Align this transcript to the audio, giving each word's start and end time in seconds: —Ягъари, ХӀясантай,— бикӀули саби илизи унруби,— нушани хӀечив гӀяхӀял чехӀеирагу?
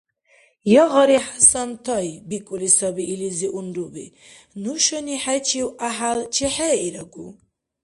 —Ягъари, 0.83 1.17
ХӀясантай,— 1.25 2.07
бикӀули 2.27 2.69
саби 2.77 3.03
илизи 3.13 3.47
унруби,— 3.57 4.05
нушани 4.61 5.15
хӀечив 5.23 5.67
гӀяхӀял 5.79 6.19
чехӀеирагу? 6.35 7.25